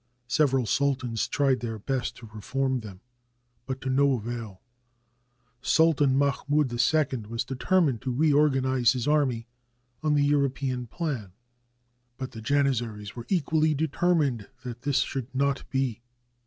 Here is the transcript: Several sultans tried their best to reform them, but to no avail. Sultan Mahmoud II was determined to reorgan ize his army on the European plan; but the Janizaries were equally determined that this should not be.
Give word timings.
Several 0.27 0.65
sultans 0.65 1.27
tried 1.27 1.59
their 1.59 1.77
best 1.77 2.15
to 2.17 2.25
reform 2.33 2.79
them, 2.79 3.01
but 3.67 3.81
to 3.81 3.89
no 3.91 4.13
avail. 4.13 4.63
Sultan 5.61 6.17
Mahmoud 6.17 6.73
II 6.73 7.19
was 7.29 7.43
determined 7.45 8.01
to 8.01 8.11
reorgan 8.11 8.65
ize 8.67 8.93
his 8.93 9.07
army 9.07 9.45
on 10.01 10.15
the 10.15 10.25
European 10.25 10.87
plan; 10.87 11.33
but 12.17 12.31
the 12.31 12.41
Janizaries 12.41 13.15
were 13.15 13.27
equally 13.29 13.75
determined 13.75 14.49
that 14.63 14.81
this 14.81 15.01
should 15.01 15.27
not 15.35 15.69
be. 15.69 16.01